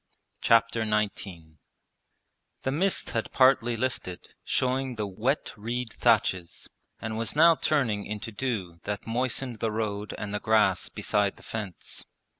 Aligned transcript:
Chapter 0.41 0.83
XIX 0.83 1.59
The 2.63 2.71
mist 2.71 3.11
had 3.11 3.31
partly 3.31 3.77
lifted, 3.77 4.29
showing 4.43 4.95
the 4.95 5.05
wet 5.05 5.53
reed 5.55 5.93
thatches, 5.93 6.67
and 6.99 7.19
was 7.19 7.35
now 7.35 7.53
turning 7.55 8.07
into 8.07 8.31
dew 8.31 8.79
that 8.85 9.05
moistened 9.05 9.59
the 9.59 9.69
road 9.71 10.15
and 10.17 10.33
the 10.33 10.39
grass 10.39 10.89
beside 10.89 11.37
the 11.37 11.43
fence. 11.43 12.03